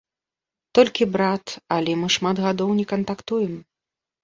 Толькі 0.79 1.07
брат, 1.17 1.45
але 1.77 1.91
мы 2.01 2.07
шмат 2.17 2.35
гадоў 2.47 2.75
не 2.81 2.89
кантактуем. 2.95 3.57